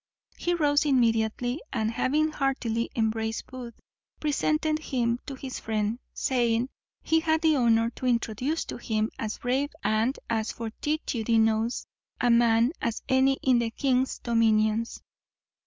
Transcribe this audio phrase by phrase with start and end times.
[0.35, 3.79] He rose immediately, and, having heartily embraced Booth,
[4.19, 6.69] presented him to his friend, saying,
[7.03, 11.85] he had the honour to introduce to him as brave and as fortitudinous
[12.19, 15.03] a man as any in the king's dominions.